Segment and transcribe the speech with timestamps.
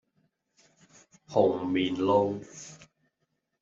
[1.29, 2.39] 紅棉路